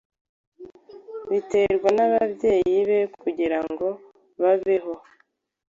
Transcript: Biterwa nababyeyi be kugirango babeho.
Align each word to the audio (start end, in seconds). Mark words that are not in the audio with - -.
Biterwa 1.29 1.89
nababyeyi 1.97 2.77
be 2.89 2.99
kugirango 3.21 3.87
babeho. 4.41 4.93